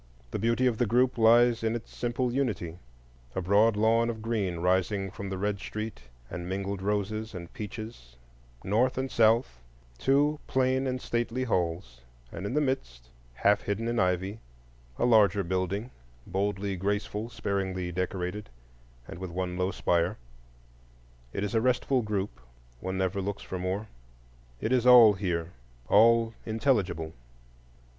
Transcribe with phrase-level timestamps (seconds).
[0.31, 5.11] The beauty of the group lies in its simple unity:—a broad lawn of green rising
[5.11, 8.15] from the red street and mingled roses and peaches;
[8.63, 9.59] north and south,
[9.99, 12.01] two plain and stately halls;
[12.31, 14.39] and in the midst, half hidden in ivy,
[14.97, 15.91] a larger building,
[16.25, 18.49] boldly graceful, sparingly decorated,
[19.07, 20.17] and with one low spire.
[21.31, 22.39] It is a restful group,
[22.79, 23.85] —one never looks for more;
[24.61, 25.51] it is all here,
[25.89, 27.13] all intelligible.